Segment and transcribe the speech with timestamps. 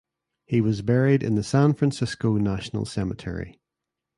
[0.47, 3.61] He was buried in the San Francisco National Cemetery.